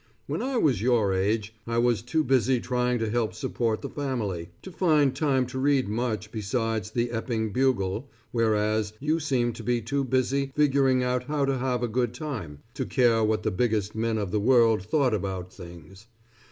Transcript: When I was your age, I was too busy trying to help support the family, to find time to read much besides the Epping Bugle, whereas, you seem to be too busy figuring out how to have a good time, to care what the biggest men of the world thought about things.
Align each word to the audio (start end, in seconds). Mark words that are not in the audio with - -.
When 0.25 0.41
I 0.41 0.57
was 0.57 0.81
your 0.81 1.13
age, 1.13 1.53
I 1.67 1.77
was 1.77 2.01
too 2.01 2.23
busy 2.23 2.59
trying 2.59 2.97
to 2.97 3.09
help 3.11 3.35
support 3.35 3.83
the 3.83 3.89
family, 3.91 4.49
to 4.63 4.71
find 4.71 5.15
time 5.15 5.45
to 5.45 5.59
read 5.59 5.87
much 5.87 6.31
besides 6.31 6.89
the 6.89 7.11
Epping 7.11 7.53
Bugle, 7.53 8.09
whereas, 8.31 8.93
you 8.99 9.19
seem 9.19 9.53
to 9.53 9.63
be 9.63 9.79
too 9.79 10.03
busy 10.03 10.51
figuring 10.55 11.03
out 11.03 11.25
how 11.25 11.45
to 11.45 11.55
have 11.59 11.83
a 11.83 11.87
good 11.87 12.15
time, 12.15 12.63
to 12.73 12.83
care 12.87 13.23
what 13.23 13.43
the 13.43 13.51
biggest 13.51 13.93
men 13.93 14.17
of 14.17 14.31
the 14.31 14.39
world 14.39 14.81
thought 14.81 15.13
about 15.13 15.53
things. 15.53 16.07